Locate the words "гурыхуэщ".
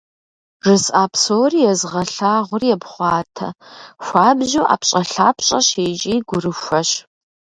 6.27-6.89